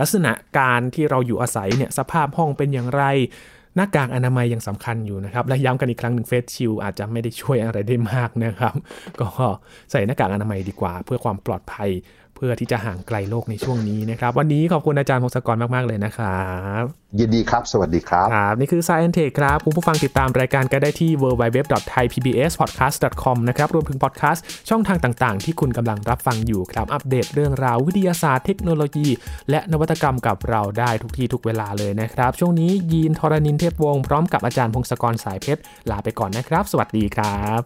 [0.02, 3.04] ลักษณะการที่เราอยู่อาศัยเนี่ยสภาพห้องเป็นอย่างไร
[3.76, 8.76] หน้ากากอนามัยยังสำคัญอยู่นะครับ และย้ำกันอีกครั้งหนึ่งเฟสชิลอาจจะไม่ได้ช่วยอะไรได้มากนะครับ
[9.22, 9.28] ก็
[9.92, 11.90] ใส่หน้ากากอนามัยดีกว่า เพื่อความปลอดภัย
[12.40, 16.44] เพื่อที่จะห่างไกลโลกในช่วงนี้นะครับ วันนี้ขอบคุณอาจารย์พงศกรมาก ๆ เลยนะครั
[16.82, 16.84] บ
[17.20, 29.08] ยินดีครับ สวัสดีครับครับนี่คือ Science Tech ครับ คุณผู้ฟังติดตามรายการกันได้ที่ www.thaipbspodcast.com นะครับรวมถึงพอดแคสต์ช่องทางต่าง ๆ ที่คุณกำลังรับฟังอยู่ครับ อัปเดตเรื่องราววิทยาศาสตร์เทคโนโลยี
[29.50, 37.62] และนวัตกรรมกับเราได้ทุกที่ทุกเวลาเลยนะครับ ช่วงนี้ยีนทรณินเทพวงศ์พร้อมกับอาจารย์พงศกรสายเพชรลาไปก่อนนะครับ สวัสดีครับ